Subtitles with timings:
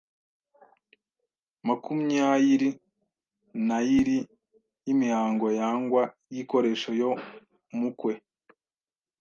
[1.67, 2.69] makumyairi
[3.67, 4.17] n’airi
[4.85, 7.11] y’imihango yangwa y’iikoresho yo
[7.75, 8.13] mu ukwe